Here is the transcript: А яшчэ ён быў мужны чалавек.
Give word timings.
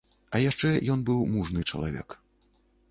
А 0.37 0.39
яшчэ 0.43 0.71
ён 0.93 1.03
быў 1.11 1.21
мужны 1.37 1.61
чалавек. 1.71 2.21